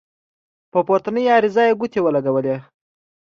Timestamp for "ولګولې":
2.03-2.55